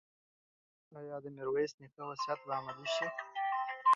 [0.97, 3.07] ایا د میرویس نیکه وصیت به عملي شي؟